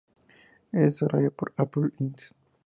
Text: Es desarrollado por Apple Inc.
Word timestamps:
Es 0.71 0.81
desarrollado 0.95 1.29
por 1.35 1.53
Apple 1.57 1.91
Inc. 1.99 2.19